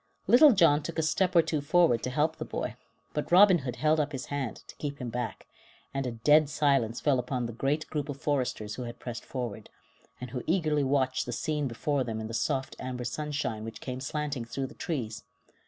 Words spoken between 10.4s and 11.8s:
eagerly watched the scene